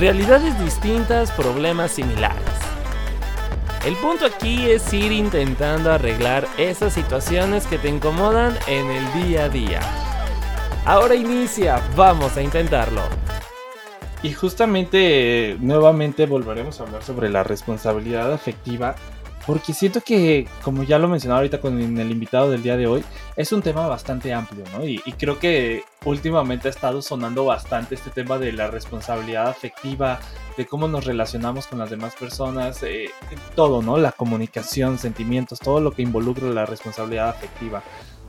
[0.00, 2.40] Realidades distintas, problemas similares.
[3.84, 9.44] El punto aquí es ir intentando arreglar esas situaciones que te incomodan en el día
[9.44, 9.80] a día.
[10.86, 13.02] Ahora inicia, vamos a intentarlo.
[14.22, 18.94] Y justamente nuevamente volveremos a hablar sobre la responsabilidad afectiva
[19.50, 23.02] porque siento que, como ya lo mencionaba ahorita con el invitado del día de hoy,
[23.34, 24.86] es un tema bastante amplio, ¿no?
[24.86, 30.20] Y, creo que últimamente ha estado sonando bastante este tema de la responsabilidad afectiva,
[30.56, 33.10] de cómo nos relacionamos con las demás personas, eh,
[33.56, 33.98] todo, ¿no?
[33.98, 37.82] La comunicación, sentimientos, todo lo que involucra la responsabilidad afectiva.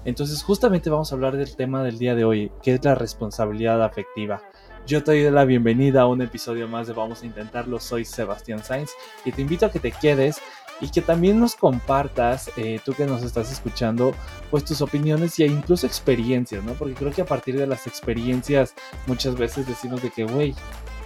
[0.06, 3.84] Entonces, justamente vamos a hablar del tema del día de hoy, que es la responsabilidad
[3.84, 4.42] afectiva.
[4.88, 7.80] Yo te doy la bienvenida a un episodio más de Vamos a Intentarlo.
[7.80, 8.92] Soy Sebastián Sainz
[9.24, 10.42] y te invito a que te quedes
[10.82, 14.14] y que también nos compartas, eh, tú que nos estás escuchando,
[14.50, 16.74] pues tus opiniones y incluso experiencias, ¿no?
[16.74, 18.74] Porque creo que a partir de las experiencias
[19.08, 20.56] muchas veces decimos de que, güey,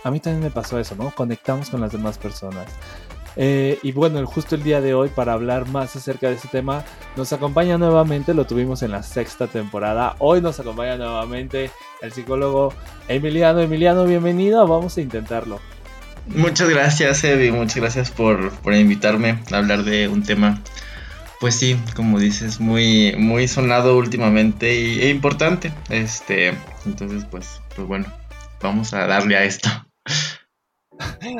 [0.03, 1.11] a mí también me pasó eso, ¿no?
[1.13, 2.67] Conectamos con las demás personas.
[3.37, 6.85] Eh, y bueno, justo el día de hoy para hablar más acerca de este tema
[7.17, 11.69] nos acompaña nuevamente, lo tuvimos en la sexta temporada, hoy nos acompaña nuevamente
[12.01, 12.73] el psicólogo
[13.09, 13.59] Emiliano.
[13.59, 15.59] Emiliano, bienvenido, vamos a intentarlo.
[16.27, 17.51] Muchas gracias, Evi.
[17.51, 20.61] Muchas gracias por, invitarme a hablar de un tema,
[21.39, 25.71] pues sí, como dices, muy, muy sonado últimamente y, e importante.
[25.89, 26.53] Este,
[26.85, 28.05] entonces, pues, pues bueno,
[28.61, 29.69] vamos a darle a esto.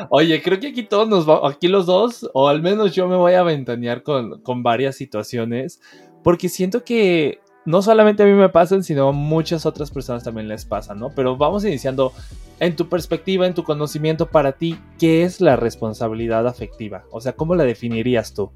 [0.09, 3.15] Oye, creo que aquí todos nos va, aquí los dos, o al menos yo me
[3.15, 5.79] voy a ventanear con, con varias situaciones,
[6.23, 10.47] porque siento que no solamente a mí me pasan, sino a muchas otras personas también
[10.47, 11.09] les pasan, ¿no?
[11.09, 12.13] Pero vamos iniciando
[12.59, 17.03] en tu perspectiva, en tu conocimiento para ti, ¿qué es la responsabilidad afectiva?
[17.11, 18.51] O sea, ¿cómo la definirías tú?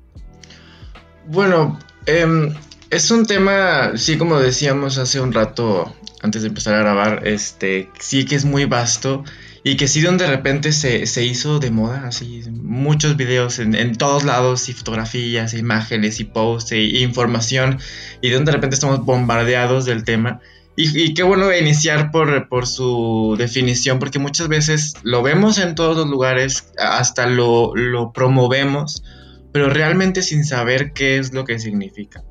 [1.27, 2.53] Bueno, em,
[2.89, 7.89] es un tema, sí, como decíamos hace un rato, antes de empezar a grabar, este,
[7.99, 9.23] sí que es muy vasto
[9.63, 14.23] y que sí de repente se, se hizo de moda, así, muchos videos en, todos
[14.23, 17.79] lados y fotografías, e imágenes y posts e, información
[18.22, 20.39] y de donde de repente estamos bombardeados del tema.
[20.81, 25.97] Y, qué bueno iniciar por, por, su definición, porque muchas veces lo vemos en todos
[25.97, 29.03] los lugares, hasta lo, lo promovemos,
[29.51, 32.23] pero realmente sin saber qué es lo que significa.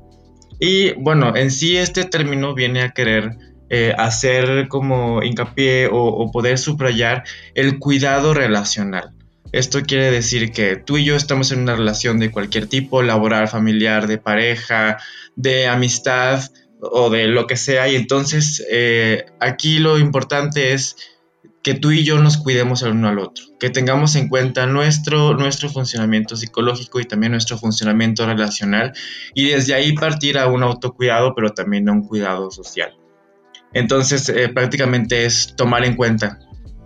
[0.59, 3.37] Y bueno, en sí este término viene a querer
[3.69, 9.11] eh, hacer como hincapié o, poder subrayar el cuidado relacional.
[9.51, 13.47] Esto quiere decir que tú y yo estamos en una relación de cualquier tipo, laboral,
[13.47, 14.97] familiar, de pareja,
[15.35, 16.43] de amistad
[16.81, 17.87] o de lo que sea.
[17.87, 20.95] Y entonces eh, aquí lo importante es
[21.63, 25.35] que tú y yo nos cuidemos el uno al otro, que tengamos en cuenta nuestro,
[25.35, 28.93] nuestro funcionamiento psicológico y también nuestro funcionamiento relacional
[29.33, 32.95] y desde ahí partir a un autocuidado, pero también a un cuidado social.
[33.73, 36.39] Entonces, eh, prácticamente es tomar en cuenta,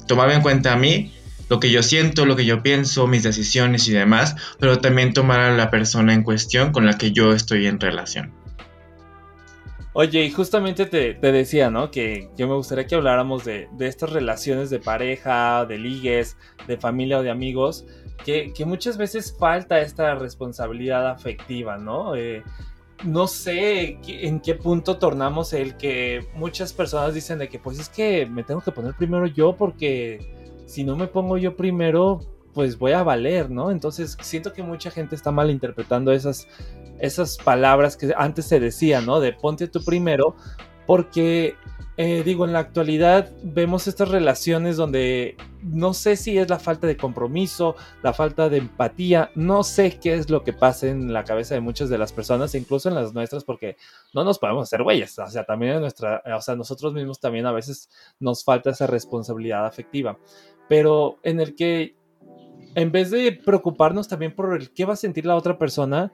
[0.08, 1.14] tomar en cuenta a mí,
[1.50, 5.40] lo que yo siento, lo que yo pienso, mis decisiones y demás, pero también tomar
[5.40, 8.34] a la persona en cuestión con la que yo estoy en relación.
[9.96, 11.92] Oye, y justamente te, decía, ¿no?
[11.92, 16.36] Que yo me gustaría que habláramos de, estas relaciones de pareja, de ligues,
[16.68, 17.86] de familia o de amigos,
[18.26, 22.16] que, muchas veces falta esta responsabilidad afectiva, ¿no?
[22.16, 22.44] Eh,
[23.04, 27.90] no sé en qué punto tornamos el que muchas personas dicen de que pues es
[27.90, 30.20] que me tengo que poner primero yo porque
[30.66, 32.20] si no me pongo yo primero
[32.54, 33.72] pues voy a valer, ¿no?
[33.72, 36.48] Entonces siento que mucha gente está malinterpretando esas,
[37.00, 39.20] esas palabras que antes se decían, ¿no?
[39.20, 40.36] De ponte tú primero
[40.86, 41.56] porque
[41.96, 46.88] eh, digo, en la actualidad vemos estas relaciones donde no sé si es la falta
[46.88, 51.24] de compromiso, la falta de empatía, no sé qué es lo que pasa en la
[51.24, 53.78] cabeza de muchas de las personas, incluso en las nuestras, porque
[54.14, 57.46] no nos podemos hacer güeyes, o sea, también en nuestra, o sea, nosotros mismos también
[57.46, 57.90] a veces
[58.20, 60.18] nos falta esa responsabilidad afectiva,
[60.68, 61.96] pero en el que
[62.76, 66.12] en vez de preocuparnos también por el qué va a sentir la otra persona,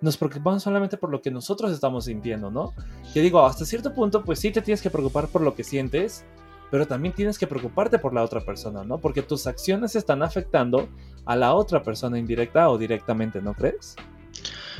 [0.00, 2.72] nos preocupamos solamente por lo que nosotros estamos sintiendo, ¿no?
[3.12, 6.24] Que digo, hasta cierto punto, pues sí te tienes que preocupar por lo que sientes,
[6.70, 8.98] pero también tienes que preocuparte por la otra persona, ¿no?
[8.98, 10.88] Porque tus acciones están afectando
[11.24, 13.96] a la otra persona indirecta o directamente, ¿no crees?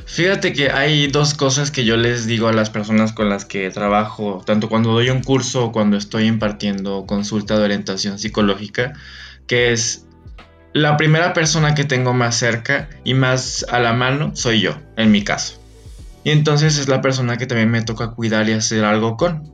[0.05, 3.69] Fíjate que hay dos cosas que yo les digo a las personas con las que
[3.69, 8.93] trabajo, tanto cuando doy un curso o cuando estoy impartiendo consulta de orientación psicológica,
[9.47, 10.07] que es
[10.73, 15.11] la primera persona que tengo más cerca y más a la mano soy yo, en
[15.11, 15.61] mi caso.
[16.23, 19.51] Y entonces es la persona que también me toca cuidar y hacer algo con.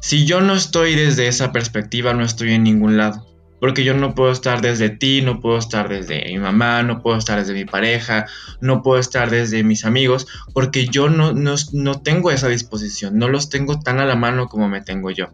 [0.00, 3.26] Si yo no estoy desde esa perspectiva, no estoy en ningún lado.
[3.60, 7.18] Porque yo no puedo estar desde ti, no puedo estar desde mi mamá, no puedo
[7.18, 8.24] estar desde mi pareja,
[8.62, 13.28] no puedo estar desde mis amigos, porque yo no, no, no tengo esa disposición, no
[13.28, 15.28] los tengo tan a la mano como me tengo yo.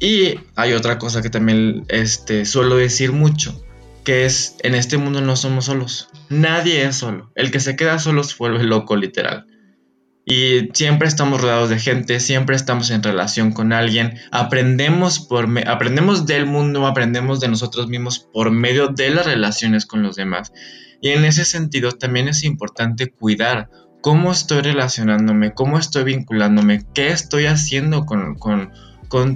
[0.00, 3.64] Y hay otra cosa que también este, suelo decir mucho,
[4.04, 6.08] que es, en este mundo no somos solos.
[6.28, 7.32] Nadie es solo.
[7.34, 9.46] El que se queda solo se vuelve loco, literal.
[10.30, 16.26] Y siempre estamos rodeados de gente, siempre estamos en relación con alguien, aprendemos, por aprendemos
[16.26, 20.52] del mundo, aprendemos de nosotros mismos por medio de las relaciones con los demás.
[21.00, 23.70] Y en ese sentido también es importante cuidar
[24.02, 28.70] cómo estoy relacionándome, cómo estoy vinculándome, qué estoy haciendo con, con,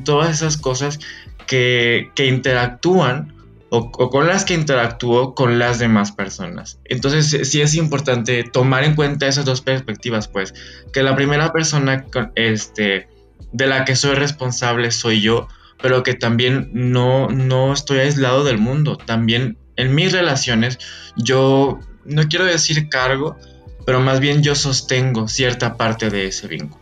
[0.05, 1.01] todas esas cosas
[1.47, 3.35] que, que interactúan
[3.75, 6.79] o, con las que interactúo con las demás personas.
[6.85, 10.53] Entonces sí es importante tomar en cuenta esas dos perspectivas, pues,
[10.93, 12.05] que la primera persona
[12.35, 13.09] este,
[13.53, 15.49] de la que soy responsable soy yo,
[15.81, 18.99] pero que también no, no estoy aislado del mundo.
[18.99, 20.79] También en mis relaciones
[21.17, 23.39] yo no quiero decir cargo,
[23.87, 26.81] pero más bien yo sostengo cierta parte de ese vínculo.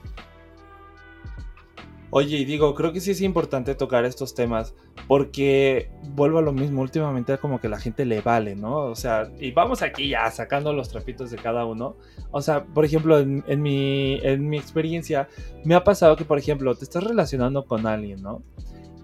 [2.12, 4.75] Oye, y digo, creo que sí es importante tocar estos temas
[5.07, 8.79] porque vuelvo a lo mismo, últimamente como que la gente le vale, ¿no?
[8.79, 11.97] O sea, y vamos aquí ya sacando los trapitos de cada uno.
[12.33, 15.29] O sea, por ejemplo, en, mi, en mi experiencia
[15.65, 18.43] me ha pasado que, por ejemplo, te estás relacionando con alguien, ¿no?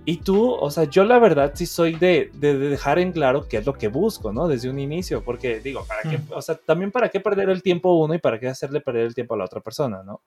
[0.05, 3.59] Y tú, o sea, yo la verdad sí soy de, de, dejar en claro qué
[3.59, 4.47] es lo que busco, ¿no?
[4.47, 6.21] Desde un inicio, porque digo, ¿para qué?
[6.31, 9.15] O sea, también para qué perder el tiempo uno y para qué hacerle perder el
[9.15, 10.23] tiempo a la otra persona, ¿no?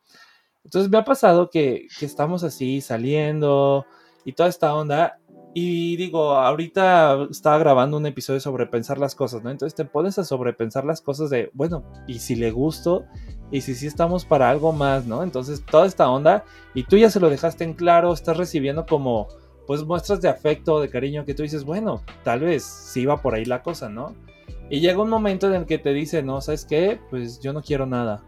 [0.63, 3.85] Entonces me ha pasado que, que estamos así saliendo
[4.25, 5.19] y toda esta onda.
[5.53, 9.49] Y digo, ahorita estaba grabando un episodio sobre pensar las cosas, ¿no?
[9.49, 13.05] Entonces te pones a sobrepensar las cosas de, bueno, y si le gusto,
[13.51, 15.23] y si sí estamos para algo más, ¿no?
[15.23, 16.45] Entonces toda esta onda,
[16.75, 19.27] y tú ya se lo dejaste en claro, estás recibiendo como,
[19.65, 23.33] pues muestras de afecto, de cariño, que tú dices, bueno, tal vez sí va por
[23.33, 24.13] ahí la cosa, ¿no?
[24.69, 26.99] Y llega un momento en el que te dice, no, ¿sabes qué?
[27.09, 28.23] Pues yo no quiero nada.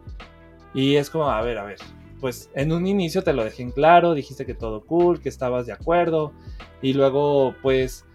[0.73, 1.77] Y es como, a ver, a ver,
[2.21, 5.65] pues en un inicio te lo dejé en claro, dijiste que todo cool, que estabas
[5.65, 6.31] de acuerdo,
[6.81, 8.05] y luego pues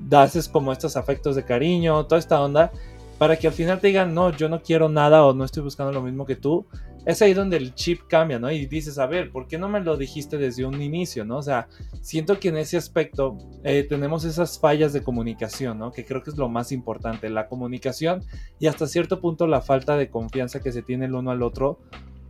[0.00, 2.72] dases como estos afectos de cariño, toda esta onda,
[3.18, 5.92] para que al final te digan, no, yo no quiero nada o no estoy buscando
[5.92, 6.66] lo mismo que tú.
[7.06, 8.50] Es ahí donde el chip cambia, ¿no?
[8.50, 11.36] Y dices, a ver, ¿por qué no me lo dijiste desde un inicio, ¿no?
[11.36, 11.68] O sea,
[12.00, 15.92] siento que en ese aspecto eh, tenemos esas fallas de comunicación, ¿no?
[15.92, 18.24] Que creo que es lo más importante, la comunicación
[18.58, 21.78] y hasta cierto punto la falta de confianza que se tiene el uno al otro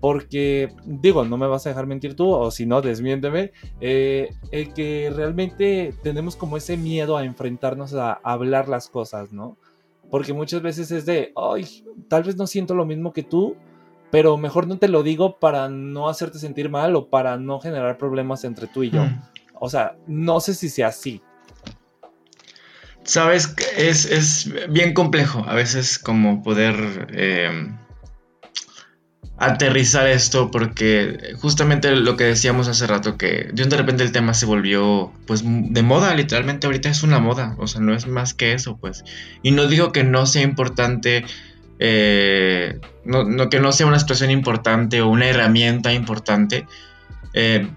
[0.05, 4.75] porque, digo, no me vas a dejar mentir tú, o si no, desmiénteme, eh, el
[4.75, 9.56] que realmente tenemos como ese miedo a enfrentarnos a, hablar las cosas, ¿no?
[10.11, 11.67] Porque muchas veces es de, ay,
[12.09, 13.56] tal vez no siento lo mismo que tú,
[14.11, 17.97] pero mejor no te lo digo para no hacerte sentir mal o para no generar
[17.97, 19.05] problemas entre tú y yo.
[19.05, 19.23] Hmm.
[19.55, 21.23] O sea, no sé si sea así.
[23.05, 27.09] Sabes, es, es bien complejo a veces como poder...
[27.15, 27.71] Eh,
[29.37, 34.47] aterrizar esto porque justamente lo que decíamos hace rato que de repente el tema se
[34.47, 38.53] volvió pues de moda literalmente ahorita es una moda o sea no es más que
[38.53, 39.05] eso pues.
[39.43, 41.25] Y no digo que no sea importante
[41.81, 46.67] eh, no, que no sea una situación importante o una herramienta importante
[47.33, 47.69] eh,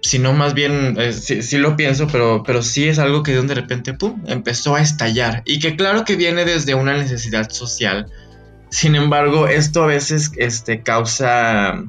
[0.00, 3.92] sino más bien eh, sí, lo pienso pero pero sí es algo que de repente
[3.92, 5.42] pum empezó a estallar.
[5.44, 8.06] Y que claro que viene desde una necesidad social
[8.70, 11.84] sin embargo, esto a veces este, causa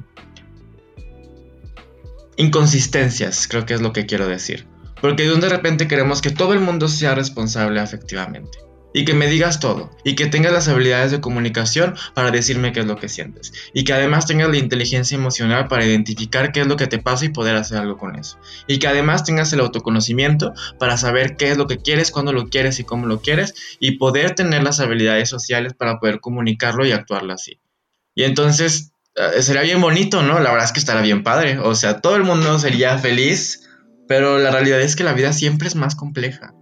[2.36, 4.66] inconsistencias, creo que es lo que quiero decir.
[5.00, 8.58] Porque de repente queremos que todo el mundo sea responsable afectivamente
[8.92, 12.80] y que me digas todo y que tengas las habilidades de comunicación para decirme qué
[12.80, 16.66] es lo que sientes y que además tengas la inteligencia emocional para identificar qué es
[16.66, 19.60] lo que te pasa y poder hacer algo con eso y que además tengas el
[19.60, 23.54] autoconocimiento para saber qué es lo que quieres, cuándo lo quieres y cómo lo quieres
[23.78, 27.60] y poder tener las habilidades sociales para poder comunicarlo y actuarlo así.
[28.14, 30.40] Y entonces eh, sería bien bonito, ¿no?
[30.40, 33.68] La verdad es que estará bien padre, o sea, todo el mundo sería feliz,
[34.06, 36.54] pero la realidad es que la vida siempre es más compleja.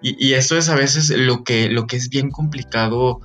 [0.00, 3.20] Y, eso es a veces lo que, lo que es bien complicado,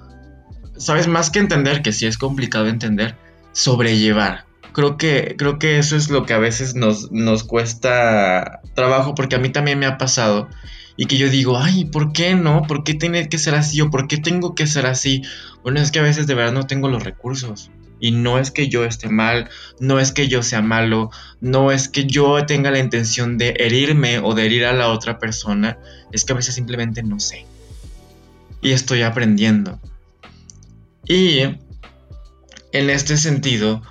[0.76, 3.16] sabes, más que entender, que sí es complicado entender,
[3.52, 4.46] sobrellevar.
[4.72, 9.36] Creo que, creo que eso es lo que a veces nos, nos cuesta trabajo, porque
[9.36, 10.50] a mí también me ha pasado.
[10.98, 12.64] Y que yo digo, ay, ¿por qué no?
[12.64, 13.82] ¿Por qué tiene que ser así?
[13.82, 15.22] ¿O por qué tengo que ser así?
[15.62, 17.72] Bueno, es que a veces de verdad no tengo los recursos.
[18.04, 21.88] Y no es que yo esté mal, no es que yo sea malo, no es
[21.88, 25.78] que yo tenga la intención de herirme o de herir a la otra persona,
[26.12, 27.46] es que a veces simplemente no sé.
[28.62, 29.80] Y estoy aprendiendo.
[31.08, 31.44] Y
[32.74, 33.82] en este sentido,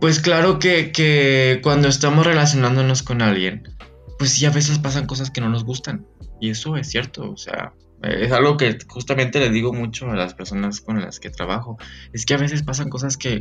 [0.00, 3.76] pues claro que, que cuando estamos relacionándonos con alguien,
[4.18, 6.06] pues sí a veces pasan cosas que no nos gustan.
[6.40, 10.34] Y eso es cierto, o sea, es algo que justamente le digo mucho a las
[10.34, 11.76] personas con las que trabajo.
[12.12, 13.40] Es que a veces pasan cosas que,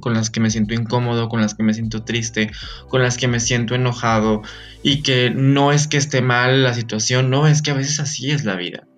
[0.00, 2.50] con las que me siento incómodo, con las que me siento triste,
[2.88, 4.42] con las que me siento enojado
[4.82, 8.30] y que no es que esté mal la situación, no, es que a veces así
[8.30, 8.88] es la vida.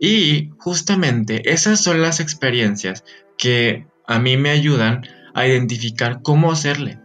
[0.00, 3.04] Y justamente esas son las experiencias
[3.36, 5.02] que a mí me ayudan
[5.34, 7.00] a identificar cómo hacerle,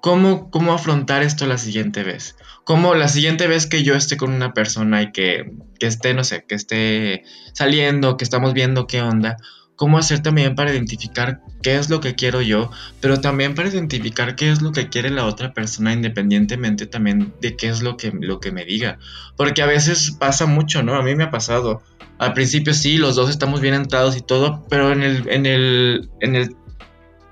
[0.00, 2.36] cómo, cómo afrontar esto la siguiente vez.
[2.64, 6.24] Cómo la siguiente vez que yo esté con una persona y que, que esté, no
[6.24, 9.36] sé, que esté saliendo, que estamos viendo qué onda,
[9.80, 14.36] cómo hacer también para identificar qué es lo que quiero yo, pero también para identificar
[14.36, 18.12] qué es lo que quiere la otra persona independientemente también de qué es lo que,
[18.12, 18.98] lo que me diga.
[19.38, 20.96] Porque a veces pasa mucho, ¿no?
[20.96, 21.82] A mí me ha pasado.
[22.18, 26.10] Al principio sí, los dos estamos bien entrados y todo, pero en el, en el,
[26.20, 26.54] en el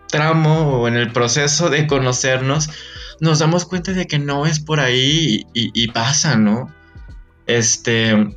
[0.09, 2.71] tramo o en el proceso de conocernos,
[3.21, 6.73] nos damos cuenta de que no es por ahí y, pasa, ¿no?
[7.47, 8.35] Este.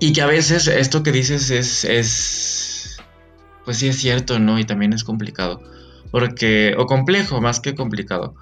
[0.00, 2.98] Y que a veces esto que dices es, es.
[3.64, 4.58] Pues sí es cierto, ¿no?
[4.58, 5.62] Y también es complicado.
[6.10, 6.74] Porque.
[6.78, 8.34] O complejo, más que complicado.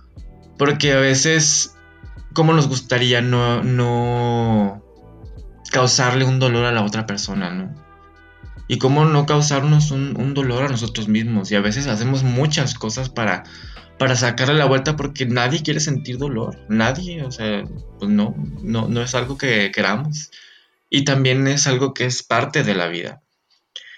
[0.59, 1.75] Porque a veces.
[2.33, 3.62] Como nos gustaría no.
[3.62, 4.83] no
[5.71, 7.86] causarle un dolor a la otra persona, ¿no?
[8.68, 11.50] Y cómo no causarnos un, dolor a nosotros mismos.
[11.50, 13.44] Y a veces hacemos muchas cosas para,
[13.99, 16.58] para sacarle la vuelta porque nadie quiere sentir dolor.
[16.68, 17.64] Nadie, o sea,
[17.99, 20.30] pues no, no, no es algo que queramos.
[20.90, 23.23] Y también es algo que es parte de la vida.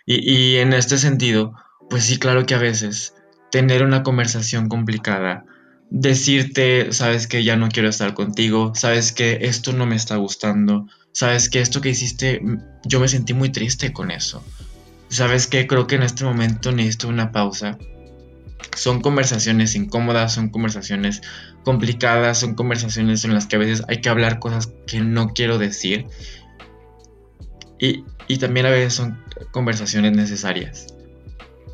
[0.04, 1.54] Y, y en este sentido,
[1.90, 3.14] pues sí, claro que a veces
[3.50, 5.44] tener una conversación complicada,
[5.90, 10.86] decirte, sabes que ya no quiero estar contigo, sabes que esto no me está gustando,
[11.18, 12.40] sabes que esto que hiciste,
[12.84, 14.40] yo me sentí muy triste con eso.
[15.08, 17.76] Sabes que creo que en este momento necesito una pausa.
[18.76, 21.20] Son conversaciones incómodas, son conversaciones
[21.64, 25.58] complicadas, son conversaciones en las que a veces hay que hablar cosas que no quiero
[25.58, 26.06] decir.
[27.80, 29.20] Y, y también a veces son
[29.50, 30.94] conversaciones necesarias.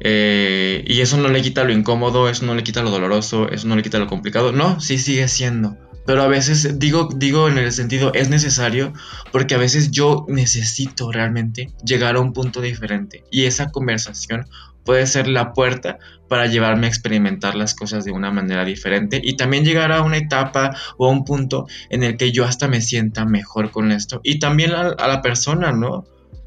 [0.01, 3.69] Eh, y eso no le quita lo incómodo, eso no le quita lo doloroso, eso
[3.69, 4.53] no le quita lo complicado.
[4.53, 5.77] No, sí sigue siendo.
[6.07, 8.93] Pero a veces digo, digo en el sentido es necesario
[9.33, 14.47] porque a veces yo necesito realmente llegar a un punto diferente y esa conversación
[14.85, 19.37] puede ser la puerta para llevarme a experimentar las cosas de una manera diferente y
[19.37, 22.81] también llegar a una etapa o a un punto en el que yo hasta me
[22.81, 26.05] sienta mejor con esto y también a, la persona, ¿no?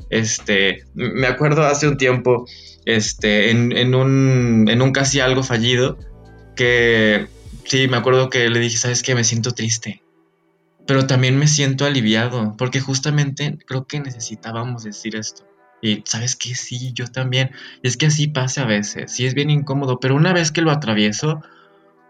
[0.10, 2.46] Este, me acuerdo hace un tiempo,
[2.86, 5.98] este, en, en, un, en un casi algo fallido,
[6.56, 7.28] que
[7.68, 9.14] Sí, me acuerdo que le dije, ¿sabes qué?
[9.14, 10.02] Me siento triste.
[10.86, 15.46] Pero también me siento aliviado, porque justamente creo que necesitábamos decir esto.
[15.82, 16.56] Y sabes qué?
[16.56, 17.52] sí, yo también.
[17.84, 20.62] Y es que así pasa a veces, sí es bien incómodo, pero una vez que
[20.62, 21.42] lo atravieso,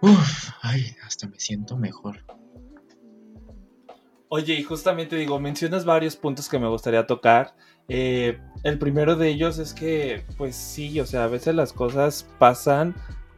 [0.01, 2.23] uff, ay, hasta me siento mejor.
[4.29, 7.55] Oye, y justamente digo, mencionas varios puntos que me gustaría tocar.
[7.87, 12.29] Eh, el primero de ellos es que, pues sí, o sea, a veces las cosas
[12.37, 12.93] pasan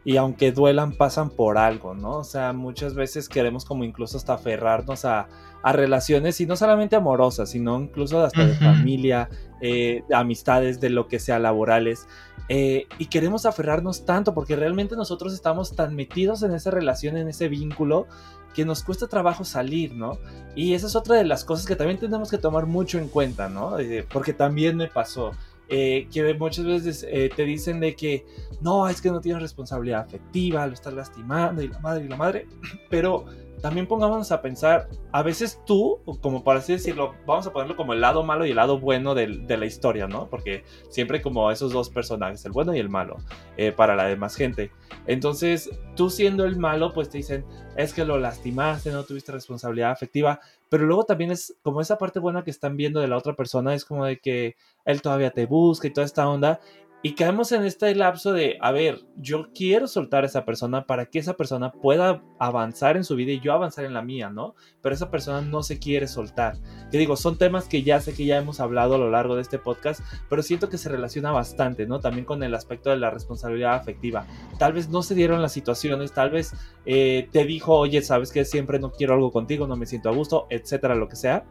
[0.05, 2.17] y aunque duelan pasan por algo, ¿no?
[2.17, 5.27] O sea, muchas veces queremos como incluso hasta aferrarnos a,
[5.61, 9.29] relaciones y no solamente amorosas, sino incluso hasta de familia,
[9.59, 12.07] eh, de amistades, de lo que sea laborales.
[12.47, 17.27] Eh, y queremos aferrarnos tanto porque realmente nosotros estamos tan metidos en esa relación, en
[17.27, 18.07] ese vínculo,
[18.53, 20.17] que nos cuesta trabajo salir, ¿no?
[20.55, 23.49] Y esa es otra de las cosas que también tenemos que tomar mucho en cuenta,
[23.49, 23.77] ¿no?
[23.79, 25.31] Eh, porque también me pasó.
[25.71, 28.25] Eh, que muchas veces eh, te dicen de que
[28.59, 32.17] no, es que no tienes responsabilidad afectiva, lo estás lastimando y la madre y la
[32.17, 32.47] madre,
[32.89, 33.25] pero
[33.61, 37.93] también pongámonos a pensar, a veces tú, como para así decirlo, vamos a ponerlo como
[37.93, 40.29] el lado malo y el lado bueno de, la historia, ¿no?
[40.29, 43.17] Porque siempre como esos dos personajes, el bueno y el malo,
[43.57, 44.71] eh, para la demás gente.
[45.07, 49.91] Entonces, tú siendo el malo, pues te dicen, es que lo lastimaste, no tuviste responsabilidad
[49.91, 50.39] afectiva,
[50.69, 53.73] pero luego también es como esa parte buena que están viendo de la otra persona,
[53.73, 56.59] es como de que él todavía te busca y toda esta onda,
[57.01, 61.05] y caemos en este lapso de, a ver, yo quiero soltar a esa persona para
[61.05, 64.53] que esa persona pueda avanzar en su vida y yo avanzar en la mía, ¿no?
[64.81, 66.57] Pero esa persona no se quiere soltar.
[66.91, 69.43] Te digo, son temas que ya sé que ya hemos hablado a lo largo de
[69.43, 72.01] este podcast, pero siento que se relaciona bastante, ¿no?
[72.01, 74.27] También con el aspecto de la responsabilidad afectiva.
[74.57, 76.53] Tal vez no se dieron las situaciones, tal vez
[76.85, 80.13] eh, te dijo, oye, sabes que siempre no quiero algo contigo, no me siento a
[80.13, 81.45] gusto, etcétera, lo que sea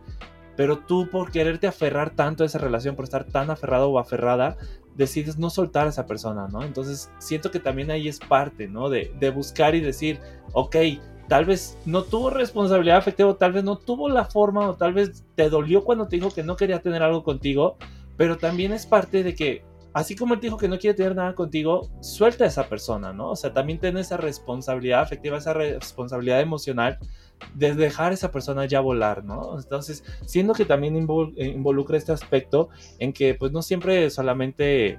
[0.58, 4.56] pero tú por quererte aferrar tanto a esa relación, por estar tan aferrado o aferrada,
[4.96, 6.64] decides no soltar a esa persona, ¿no?
[6.64, 8.90] Entonces siento que también ahí es parte, ¿no?
[8.90, 10.18] De, buscar y decir,
[10.54, 10.74] ok,
[11.28, 15.24] tal vez no tuvo responsabilidad afectiva, tal vez no tuvo la forma, o tal vez
[15.36, 17.76] te dolió cuando te dijo que no quería tener algo contigo,
[18.16, 21.36] pero también es parte de que, así como él dijo que no quiere tener nada
[21.36, 23.30] contigo, suelta a esa persona, ¿no?
[23.30, 26.98] O sea, también ten esa responsabilidad afectiva, esa responsabilidad emocional
[27.54, 29.58] de dejar a esa persona ya volar, ¿no?
[29.58, 32.68] Entonces, siendo que también involucra este aspecto
[32.98, 34.98] en que pues no siempre solamente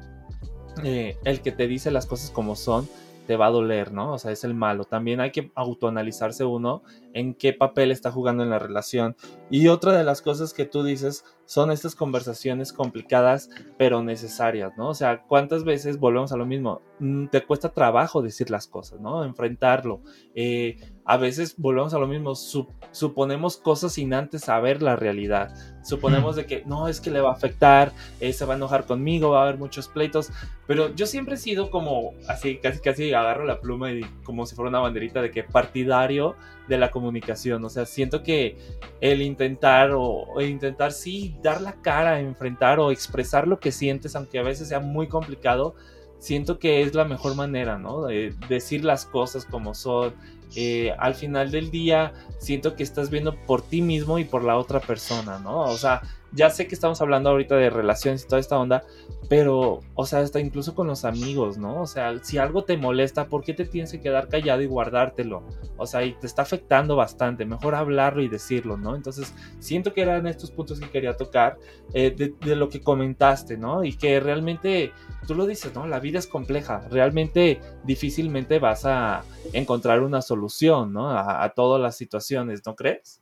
[0.83, 2.87] eh, el que te dice las cosas como son
[3.29, 4.13] te va a doler, ¿no?
[4.13, 4.85] O sea, es el malo.
[4.85, 6.81] También hay que autoanalizarse uno
[7.13, 9.15] en qué papel está jugando en la relación.
[9.51, 14.89] Y otra de las cosas que tú dices son estas conversaciones complicadas pero necesarias, ¿no?
[14.89, 16.83] O sea, ¿cuántas veces volvemos a lo mismo?
[16.99, 19.23] Mm, te cuesta trabajo decir las cosas, ¿no?
[19.23, 20.01] Enfrentarlo.
[20.35, 25.51] Eh, a veces volvemos a lo mismo, suponemos cosas sin antes saber la realidad.
[25.83, 28.85] Suponemos de que no, es que le va a afectar, eh, se va a enojar
[28.85, 30.31] conmigo, va a haber muchos pleitos,
[30.67, 34.55] pero yo siempre he sido como así, casi casi agarro la pluma y como si
[34.55, 36.35] fuera una banderita de que partidario
[36.67, 38.55] de la comunicación, o sea, siento que
[39.01, 44.39] el intentar o, intentar sí dar la cara, enfrentar o expresar lo que sientes, aunque
[44.39, 45.75] a veces sea muy complicado,
[46.19, 48.05] siento que es la mejor manera, ¿no?
[48.05, 50.13] De decir las cosas como son,
[50.55, 54.57] eh, al final del día siento que estás viendo por ti mismo y por la
[54.57, 55.61] otra persona, ¿no?
[55.61, 56.01] O sea,
[56.31, 58.83] ya sé que estamos hablando ahorita de relaciones y toda esta onda,
[59.29, 61.81] pero, o sea, hasta incluso con los amigos, ¿no?
[61.81, 65.43] O sea, si algo te molesta, ¿por qué te tienes que quedar callado y guardártelo?
[65.77, 68.95] O sea, y te está afectando bastante, mejor hablarlo y decirlo, ¿no?
[68.95, 71.57] Entonces, siento que eran estos puntos que quería tocar
[71.93, 73.83] eh, de, lo que comentaste, ¿no?
[73.83, 74.91] Y que realmente,
[75.27, 75.85] tú lo dices, ¿no?
[75.85, 81.09] La vida es compleja, realmente difícilmente vas a encontrar una solución, ¿no?
[81.09, 83.21] A, a todas las situaciones, ¿no crees?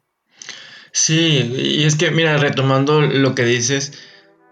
[0.91, 3.93] Sí, y es que, mira, retomando lo que dices,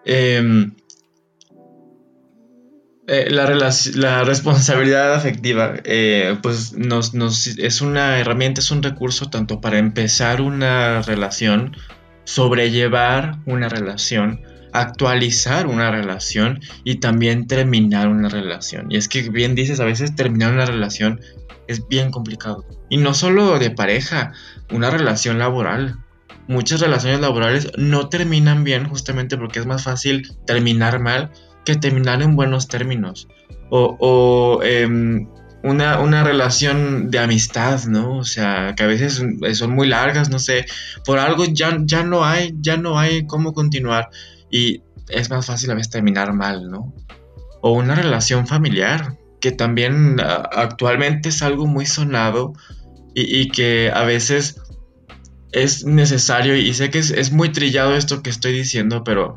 [0.05, 0.75] em,
[3.07, 9.61] eh, la, responsabilidad afectiva, eh, pues nos, nos, es una herramienta, es un recurso tanto
[9.61, 11.77] para empezar una relación,
[12.23, 14.41] sobrellevar una relación,
[14.73, 18.91] actualizar una relación y también terminar una relación.
[18.91, 21.21] Y es que bien dices, a veces terminar una relación
[21.67, 22.65] es bien complicado.
[22.89, 24.33] Y no solo de pareja,
[24.71, 26.04] una relación laboral
[26.47, 31.31] muchas relaciones laborales no terminan bien justamente porque es más fácil terminar mal
[31.65, 33.27] que terminar en buenos términos.
[33.69, 35.27] O, em,
[35.63, 38.17] una, relación de amistad, ¿no?
[38.17, 39.23] O sea, que a veces
[39.53, 40.65] son muy largas, no sé,
[41.03, 44.09] por algo ya, ya no hay, ya no hay cómo continuar
[44.51, 46.93] y es más fácil a veces terminar mal, ¿no?
[47.61, 52.53] O una relación familiar, que también actualmente es algo muy sonado
[53.15, 54.61] y, y que a veces
[55.55, 59.35] es necesario y sé que es, muy trillado esto que estoy diciendo, pero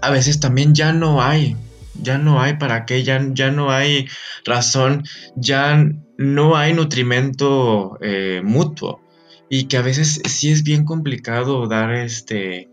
[0.00, 1.56] a veces también ya no hay,
[2.00, 4.08] ya no hay para qué, ya, ya no hay
[4.46, 5.04] razón,
[5.36, 9.02] ya no hay nutrimento eh, mutuo
[9.50, 12.70] y que a veces sí es bien complicado dar este,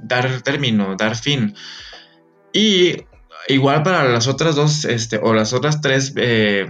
[0.00, 1.56] dar término, dar fin.
[2.52, 3.04] Y
[3.48, 6.68] igual para las otras dos, este, o las otras tres eh,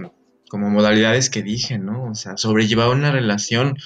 [0.49, 2.05] como modalidades que dije, ¿no?
[2.05, 3.77] O sea, sobrellevar una relación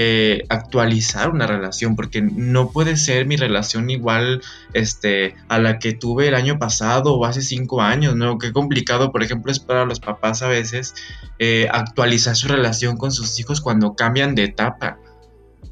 [0.00, 5.92] eh, actualizar una relación, porque no puede ser mi relación igual este, a la que
[5.92, 8.38] tuve el año pasado o hace cinco años, ¿no?
[8.38, 10.94] Qué complicado, por ejemplo, es para los papás a veces
[11.40, 15.00] eh, actualizar su relación con sus hijos cuando cambian de etapa.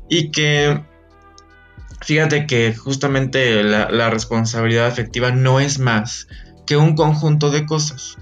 [0.09, 0.83] Y que,
[2.01, 6.27] fíjate que justamente la, responsabilidad afectiva no es más
[6.67, 8.19] que un conjunto de cosas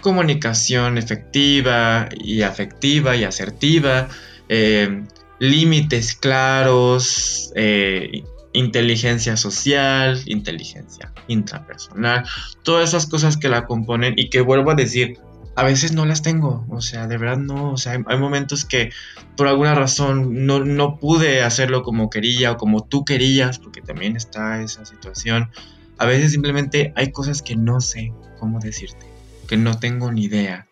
[0.00, 4.08] comunicación efectiva y afectiva y asertiva,
[4.48, 5.04] eh,
[5.42, 12.24] límites claros, eh, inteligencia social, inteligencia intrapersonal,
[12.62, 15.18] todas esas cosas que la componen y que vuelvo a decir,
[15.56, 18.92] a veces no las tengo, o sea, de verdad no, o sea, hay, momentos que
[19.36, 24.14] por alguna razón no, no, pude hacerlo como quería o como tú querías, porque también
[24.14, 25.50] está esa situación.
[25.98, 29.06] A veces simplemente hay cosas que no sé cómo decirte,
[29.48, 30.68] que no tengo ni idea,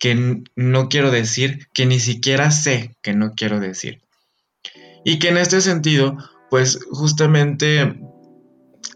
[0.00, 4.02] que no quiero decir, que ni siquiera sé que no quiero decir.
[5.08, 6.18] Y que en este sentido,
[6.50, 7.98] pues justamente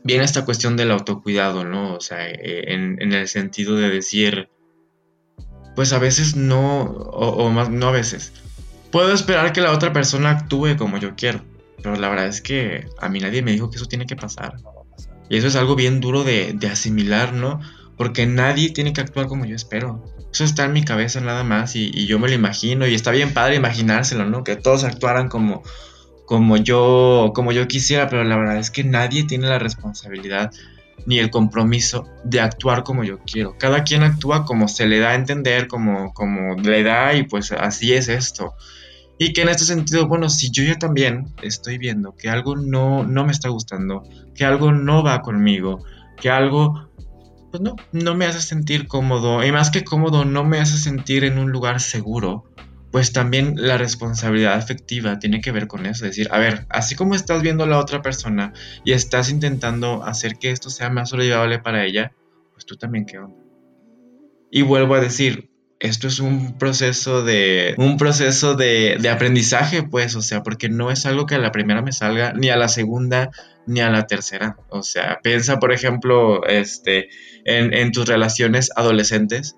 [0.05, 1.94] viene esta cuestión del autocuidado, ¿no?
[1.94, 4.51] O sea, eh, en, el sentido de decir,
[5.75, 8.35] pues a veces no, o, más, no a veces,
[8.90, 11.40] puedo esperar que la otra persona actúe como yo quiero,
[11.83, 14.57] pero la verdad es que a mí nadie me dijo que eso tiene que pasar.
[15.31, 17.59] Y eso es algo bien duro de, asimilar, ¿no?
[17.96, 20.05] Porque nadie tiene que actuar como yo espero.
[20.31, 23.12] Eso está en mi cabeza nada más y, y yo me lo imagino y está
[23.12, 24.44] bien padre imaginárselo, ¿no?
[24.44, 25.62] Que todos actuaran como,
[26.33, 30.51] como yo, como yo quisiera, pero la verdad es que nadie tiene la responsabilidad
[31.05, 33.59] ni el compromiso de actuar como yo quiero.
[33.59, 37.53] Cada quien actúa como se le da a entender, como, como le da y pues
[37.53, 38.55] así es esto.
[39.18, 43.05] Y que en este sentido, bueno, si yo ya también estoy viendo que algo no,
[43.05, 44.03] no me está gustando,
[44.35, 45.85] que algo no va conmigo,
[46.18, 46.88] que algo,
[47.51, 51.25] pues no, no me hace sentir cómodo, y más que cómodo, no me hace sentir
[51.25, 52.47] en un lugar seguro,
[52.92, 56.94] pues también la responsabilidad afectiva tiene que ver con eso, es decir, a ver, así
[56.94, 58.52] como estás viendo a la otra persona
[58.85, 62.12] y estás intentando hacer que esto sea más sobrellevable para ella,
[62.52, 63.42] pues tú también qué onda.
[64.50, 65.50] Y vuelvo a decir,
[65.81, 70.90] esto es un proceso de un proceso de, de, aprendizaje, pues, o sea, porque no
[70.90, 73.31] es algo que a la primera me salga, ni a la segunda,
[73.66, 74.59] ni a la tercera.
[74.68, 77.09] O sea, piensa, por ejemplo, este,
[77.44, 79.57] en tus relaciones adolescentes.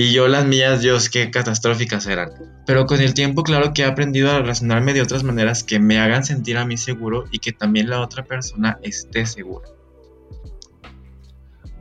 [0.00, 2.30] Y yo las mías, Dios, qué catastróficas eran.
[2.64, 5.98] Pero con el tiempo, claro que he aprendido a relacionarme de otras maneras que me
[5.98, 9.68] hagan sentir a mí seguro y que también la otra persona esté segura.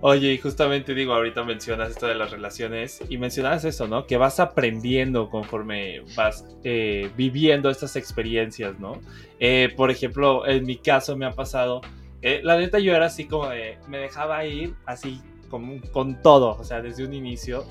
[0.01, 4.07] Oye, y justamente digo, ahorita mencionas esto de las relaciones y mencionas eso, ¿no?
[4.07, 8.99] Que vas aprendiendo conforme vas eh, viviendo estas experiencias, ¿no?
[9.39, 11.81] Eh, por ejemplo, en mi caso me ha pasado,
[12.23, 16.57] eh, la neta yo era así como de, me dejaba ir así con, con todo,
[16.59, 17.63] o sea, desde un inicio.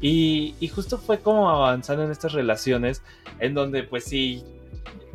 [0.00, 3.02] Y, justo fue como avanzando en estas relaciones
[3.38, 4.42] en donde pues sí,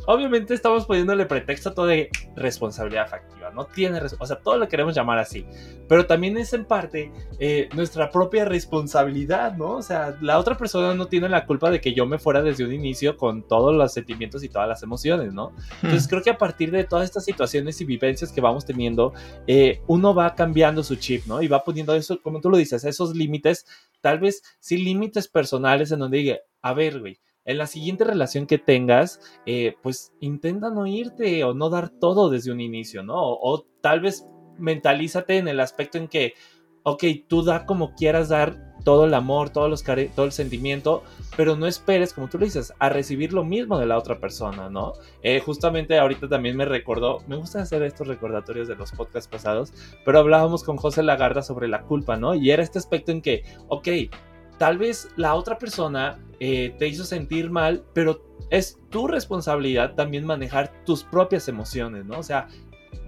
[0.08, 4.68] obviamente estamos poniéndole pretexto a todo de responsabilidad afectiva, no tiene, o sea, todo lo
[4.68, 5.46] queremos llamar así,
[5.88, 9.72] pero también es en parte eh, nuestra propia responsabilidad, ¿no?
[9.78, 12.66] O sea, la otra persona no tiene la culpa de que yo me fuera desde
[12.66, 15.54] un inicio con todos los sentimientos y todas las emociones, ¿no?
[15.82, 16.10] Entonces hmm.
[16.10, 19.14] creo que a partir de todas estas situaciones y vivencias que vamos teniendo,
[19.48, 21.42] eh, uno va cambiando su chip, ¿no?
[21.42, 23.66] Y va poniendo eso, como tú lo dices, esos límites,
[24.02, 28.48] tal vez sin límites personales en donde diga, a ver, güey, en la siguiente relación
[28.48, 33.16] que tengas, eh, pues intenta no irte o no dar todo desde un inicio, ¿no?
[33.18, 34.28] O, tal vez
[34.58, 36.34] mentalízate en el aspecto en que,
[36.84, 41.04] ok, tú da como quieras dar todo el amor, todos los todo el sentimiento,
[41.36, 44.70] pero no esperes, como tú lo dices, a recibir lo mismo de la otra persona,
[44.70, 44.94] ¿no?
[45.24, 49.74] Eh, justamente ahorita también me recordó, me gusta hacer estos recordatorios de los podcasts pasados,
[50.04, 52.36] pero hablábamos con José Lagarda sobre la culpa, ¿no?
[52.36, 53.88] Y era este aspecto en que, ok,
[54.58, 60.26] tal vez la otra persona eh, te hizo sentir mal, pero es tu responsabilidad también
[60.26, 62.20] manejar tus propias emociones, ¿no?
[62.20, 62.48] O sea,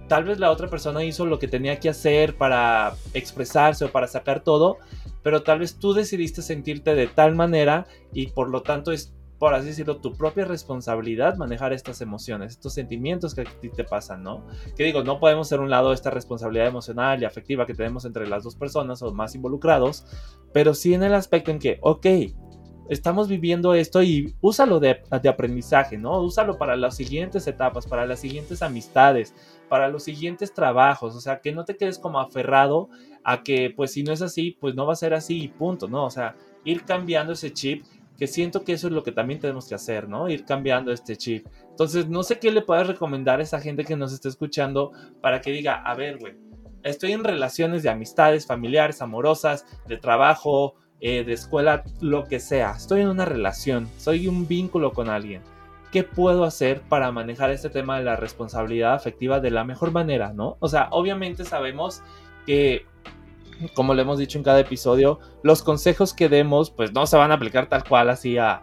[0.08, 4.06] tal vez la otra persona hizo lo que tenía que hacer para expresarse o para
[4.06, 4.78] sacar todo,
[5.22, 9.54] pero tal vez tú decidiste sentirte de tal manera y por lo tanto es por
[9.54, 14.22] así decirlo, tu propia responsabilidad manejar estas emociones, estos sentimientos que a ti te pasan,
[14.22, 14.44] ¿no?
[14.76, 18.26] Que digo, no podemos ser un lado esta responsabilidad emocional y afectiva que tenemos entre
[18.26, 20.04] las dos personas o más involucrados,
[20.52, 22.06] pero sí en el aspecto en que, ok,
[22.88, 26.20] estamos viviendo esto y úsalo de, de, aprendizaje, ¿no?
[26.20, 29.34] Úsalo para las siguientes etapas, para las siguientes amistades,
[29.68, 32.88] para los siguientes trabajos, o sea, que no te quedes como aferrado
[33.22, 35.86] a que, pues si no es así, pues no va a ser así y punto,
[35.86, 36.04] ¿no?
[36.04, 37.84] O sea, ir cambiando ese chip
[38.18, 40.28] que siento que eso es lo que también tenemos que hacer, ¿no?
[40.28, 41.46] Ir cambiando este chip.
[41.70, 44.90] Entonces, no sé qué le puedes recomendar a esa gente que nos está escuchando
[45.22, 46.34] para que diga, a ver, güey,
[46.82, 52.72] estoy en relaciones de amistades, familiares, amorosas, de trabajo, eh, de escuela, lo que sea.
[52.72, 55.42] Estoy en una relación, soy un vínculo con alguien.
[55.92, 60.32] ¿Qué puedo hacer para manejar este tema de la responsabilidad afectiva de la mejor manera,
[60.32, 60.56] no?
[60.58, 62.02] O sea, obviamente sabemos
[62.46, 62.84] que
[63.74, 67.30] como le hemos dicho en cada episodio, los consejos que demos pues no se van
[67.30, 68.62] a aplicar tal cual así a,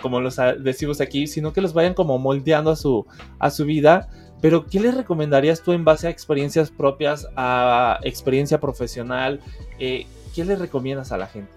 [0.00, 3.06] como los decimos aquí, sino que los vayan como moldeando a su,
[3.38, 4.08] a su vida.
[4.40, 9.40] Pero, ¿qué les recomendarías tú en base a experiencias propias, a experiencia profesional?
[9.78, 11.52] Eh, ¿Qué le recomiendas a la gente?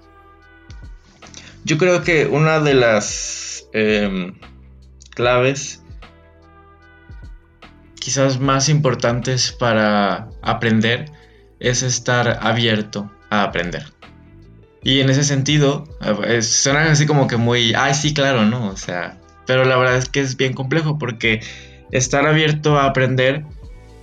[1.63, 4.35] Yo creo que una de las em,
[5.15, 5.81] claves
[7.95, 11.11] quizás más importantes para aprender
[11.59, 13.85] es estar abierto a aprender.
[14.83, 15.83] Y en ese sentido,
[16.41, 18.67] suena así como que muy, ay, sí, claro, ¿no?
[18.67, 21.41] O sea, pero la verdad es que es bien complejo porque
[21.91, 23.45] estar abierto a aprender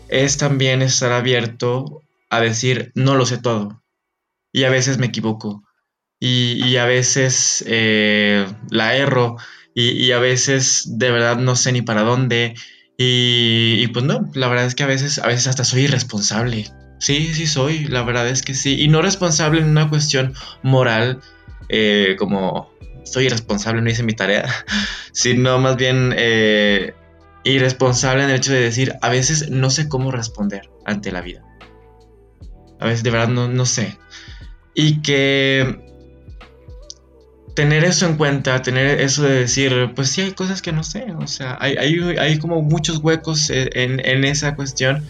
[0.08, 3.82] es también estar abierto a decir, no lo sé todo.
[4.52, 5.62] Y a veces me equivoco.
[6.18, 9.36] Y, a veces eh, la erro.
[9.74, 12.54] Y, a veces de verdad no sé ni para dónde.
[12.98, 16.70] Y, y, pues no, la verdad es que a veces, a veces hasta soy irresponsable.
[17.02, 18.80] Sí, sí soy, la verdad es que sí.
[18.80, 21.20] Y no responsable en una cuestión moral,
[21.68, 22.70] eh, como
[23.02, 24.48] soy irresponsable, no hice mi tarea,
[25.12, 26.94] sino más bien eh,
[27.42, 31.42] irresponsable en el hecho de decir, a veces no sé cómo responder ante la vida.
[32.78, 33.98] A veces de verdad no, no sé.
[34.72, 35.80] Y que
[37.56, 41.06] tener eso en cuenta, tener eso de decir, pues sí hay cosas que no sé,
[41.18, 45.04] o sea, hay, hay, hay como muchos huecos en, en esa cuestión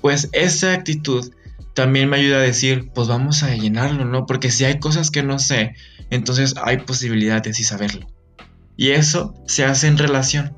[0.00, 1.32] pues esa actitud
[1.74, 4.26] también me ayuda a decir, pues vamos a llenarlo, ¿no?
[4.26, 5.74] Porque si hay cosas que no sé,
[6.10, 8.06] entonces hay posibilidad de sí saberlo.
[8.76, 10.56] Y eso se hace en relación.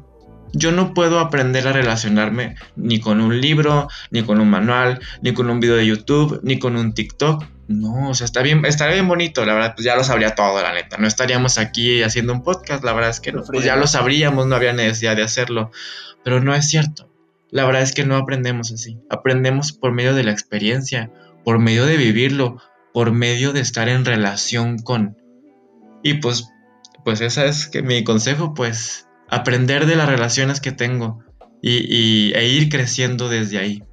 [0.54, 5.32] Yo no puedo aprender a relacionarme ni con un libro, ni con un manual, ni
[5.32, 7.44] con un video de YouTube, ni con un TikTok.
[7.68, 10.60] No, o sea, está bien, estaría bien bonito, la verdad, pues ya lo sabría todo,
[10.60, 10.98] la neta.
[10.98, 14.46] No estaríamos aquí haciendo un podcast, la verdad es que no, pues ya lo sabríamos,
[14.46, 15.70] no había necesidad de hacerlo.
[16.22, 17.11] Pero no es cierto.
[17.52, 18.98] La verdad es que no aprendemos así.
[19.10, 21.12] Aprendemos por medio de la experiencia,
[21.44, 22.56] por medio de vivirlo,
[22.94, 25.18] por medio de estar en relación con.
[26.02, 26.48] Y pues,
[27.04, 31.22] pues ese es que mi consejo, pues aprender de las relaciones que tengo
[31.60, 33.84] y, e ir creciendo desde ahí.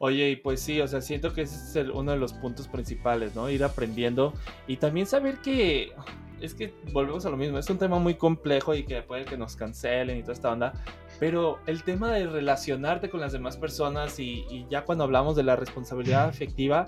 [0.00, 3.34] Oye, y pues sí, o sea, siento que ese es uno de los puntos principales,
[3.34, 3.50] ¿no?
[3.50, 4.32] Ir aprendiendo
[4.66, 5.92] y también saber que
[6.40, 9.36] es que volvemos a lo mismo, es un tema muy complejo y que puede que
[9.36, 10.72] nos cancelen y toda esta onda,
[11.18, 15.42] pero el tema de relacionarte con las demás personas y, y, ya cuando hablamos de
[15.42, 16.86] la responsabilidad afectiva,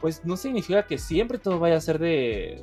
[0.00, 2.62] pues no significa que siempre todo vaya a ser de,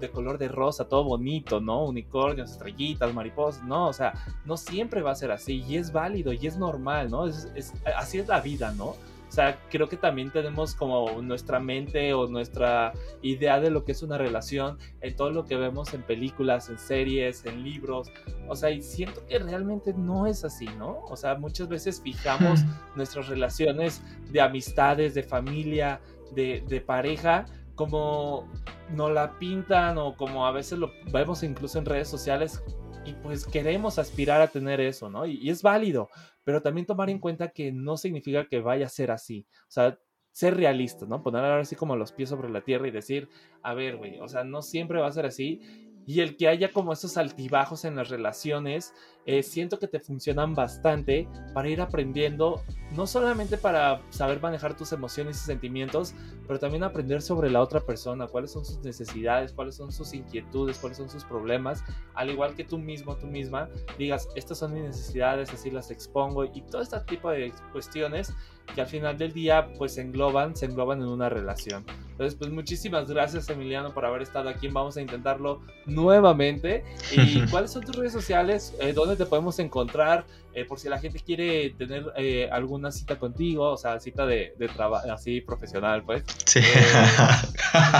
[0.00, 1.84] de color de rosa, todo bonito, ¿no?
[1.84, 6.32] Unicornios, estrellitas, mariposas, no, o sea, no siempre va a ser así y es válido
[6.32, 7.26] y es normal, ¿no?
[7.26, 8.96] Es, es, así es la vida, ¿no?
[9.28, 13.92] O sea, creo que también tenemos como nuestra mente o nuestra idea de lo que
[13.92, 18.10] es una relación en todo lo que vemos en películas, en series, en libros.
[18.48, 21.04] O sea, y siento que realmente no es así, ¿no?
[21.08, 22.64] O sea, muchas veces fijamos
[22.96, 26.00] nuestras relaciones de amistades, de familia,
[26.32, 27.46] de, de pareja,
[27.78, 28.48] como
[28.90, 32.60] no la pintan o como a veces lo vemos incluso en redes sociales
[33.06, 35.24] y pues queremos aspirar a tener eso, ¿no?
[35.24, 36.10] Y, es válido,
[36.42, 39.46] pero también tomar en cuenta que no significa que vaya a ser así.
[39.62, 39.96] O sea,
[40.32, 41.22] ser realista, ¿no?
[41.22, 43.28] Poner ahora así como los pies sobre la tierra y decir,
[43.62, 46.72] a ver, güey, o sea, no siempre va a ser así y el que haya
[46.72, 48.94] como esos altibajos en las relaciones,
[49.26, 54.92] eh, siento que te funcionan bastante para ir aprendiendo, no solamente para saber manejar tus
[54.92, 56.14] emociones y sentimientos,
[56.46, 60.78] pero también aprender sobre la otra persona, cuáles son sus necesidades, cuáles son sus inquietudes,
[60.78, 63.68] cuáles son sus problemas, al igual que tú mismo, tú misma,
[63.98, 68.32] digas, estas son mis necesidades, así las expongo y todo este tipo de cuestiones
[68.74, 71.84] que al final del día pues se engloban, se engloban en una relación.
[72.10, 76.84] Entonces pues muchísimas gracias Emiliano por haber estado aquí, vamos a intentarlo nuevamente.
[77.12, 78.74] ¿Y cuáles son tus redes sociales?
[78.80, 80.24] Eh, ¿Dónde te podemos encontrar?
[80.58, 84.54] Eh, por si la gente quiere tener eh, alguna cita contigo, o sea, cita de,
[84.58, 86.24] de trabajo así profesional, pues.
[86.46, 86.60] Sí.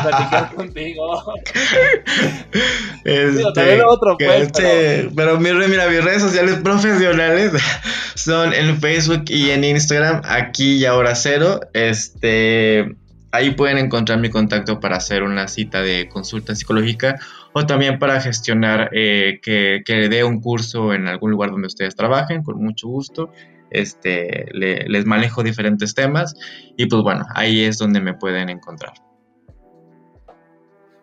[0.02, 1.22] platicar contigo.
[3.04, 5.10] Este, otro, pues, pero...
[5.14, 7.52] pero mira, mis redes sociales profesionales
[8.14, 11.60] son en Facebook y en Instagram, aquí y ahora cero.
[11.72, 12.96] Este,
[13.32, 17.18] ahí pueden encontrar mi contacto para hacer una cita de consulta psicológica
[17.52, 21.94] o también para gestionar eh, que, que dé un curso en algún lugar donde ustedes
[21.96, 23.30] trabajen, con mucho gusto.
[23.70, 26.34] Este, les manejo diferentes temas
[26.76, 28.94] y pues bueno, ahí es donde me pueden encontrar.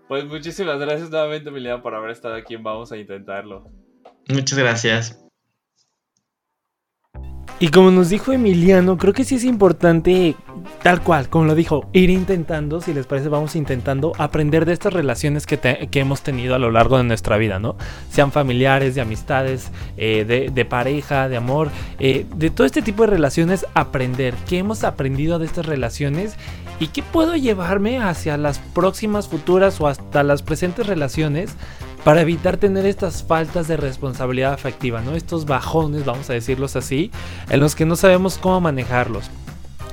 [0.07, 3.69] Pues muchísimas gracias nuevamente, Emiliano, por haber estado aquí Vamos a Intentarlo.
[4.27, 5.24] Muchas gracias.
[7.57, 10.35] Y como nos dijo Emiliano, creo que sí es importante,
[10.83, 14.91] tal cual, como lo dijo, ir intentando, si les parece, vamos intentando aprender de estas
[14.91, 15.57] relaciones que,
[15.89, 17.77] que hemos tenido a lo largo de nuestra vida, ¿no?
[18.09, 23.11] Sean familiares, de amistades, eh, de, pareja, de amor, eh, de todo este tipo de
[23.11, 26.35] relaciones, aprender qué hemos aprendido de estas relaciones
[26.81, 31.55] y qué puedo llevarme hacia las próximas futuras o hasta las presentes relaciones
[32.05, 35.15] para evitar tener estas faltas de responsabilidad afectiva, ¿no?
[35.15, 37.09] Estos bajones, vamos a decirlos así,
[37.49, 39.31] en los que no sabemos cómo manejarlos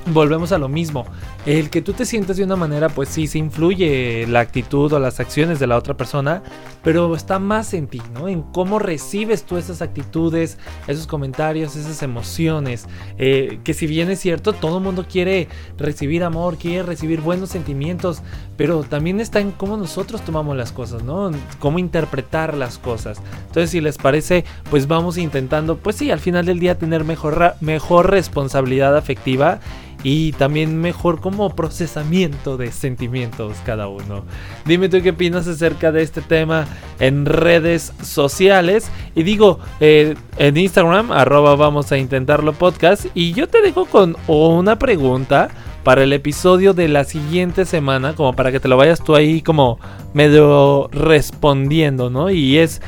[0.07, 1.05] volvemos a lo mismo.
[1.45, 4.99] El que tú te sientas de una manera, pues sí, se influye la actitud o
[4.99, 6.41] las acciones de la otra persona,
[6.83, 8.27] pero está más en ti, ¿no?
[8.27, 12.87] En cómo recibes tú esas actitudes, esos comentarios, esas emociones.
[13.17, 15.47] Eh, que si bien es cierto, todo el mundo quiere
[15.77, 18.21] recibir amor, quiere recibir buenos sentimientos,
[18.57, 21.31] pero también está en cómo nosotros tomamos las cosas, ¿no?
[21.59, 23.21] Cómo interpretar las cosas.
[23.47, 27.55] Entonces, si les parece, pues vamos intentando, pues sí, al final del día tener mejor,
[27.61, 29.59] mejor responsabilidad afectiva
[30.03, 34.25] y también mejor como procesamiento de sentimientos cada uno.
[34.65, 36.65] Dime tú qué opinas acerca de este tema
[36.99, 38.91] en redes sociales.
[39.15, 43.05] Y digo, eh, en Instagram, arroba vamos a intentarlo podcast.
[43.13, 45.49] Y yo te dejo con una pregunta
[45.83, 49.41] para el episodio de la siguiente semana, como para que te lo vayas tú ahí
[49.41, 49.79] como
[50.13, 52.29] medio respondiendo, ¿no?
[52.29, 52.81] Y es,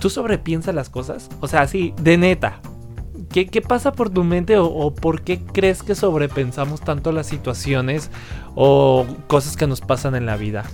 [0.00, 1.28] ¿tú sobrepiensas las cosas?
[1.40, 2.60] O sea, sí, de neta,
[3.30, 8.10] ¿Qué, pasa por tu mente o, por qué crees que sobrepensamos tanto las situaciones
[8.54, 10.64] o cosas que nos pasan en la vida?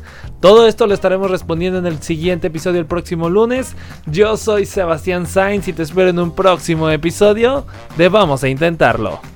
[0.40, 3.74] Todo esto lo estaremos respondiendo en el siguiente episodio el próximo lunes.
[4.06, 9.33] Yo soy Sebastián Sainz y te espero en un próximo episodio de Vamos a Intentarlo.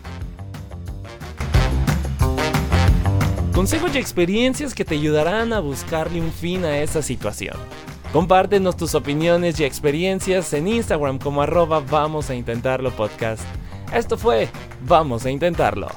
[3.58, 7.56] consejos y experiencias que te ayudarán a buscarle un fin a esa situación.
[8.12, 13.42] Compártenos tus opiniones y experiencias en Instagram como arroba vamos a intentarlo podcast.
[13.92, 14.48] Esto fue
[14.86, 15.88] Vamos a intentarlo.